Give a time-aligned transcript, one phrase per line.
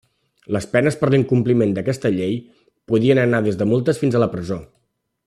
[0.55, 2.33] Les penes per l'incompliment d'aquesta llei
[2.93, 4.59] podien anar des de multes fins a la presó.